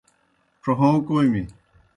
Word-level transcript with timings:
ڇھوں 0.61 0.93
کوْمیْ۔ 1.05 1.41